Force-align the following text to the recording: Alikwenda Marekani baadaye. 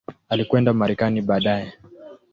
Alikwenda 0.29 0.73
Marekani 0.73 1.21
baadaye. 1.27 1.69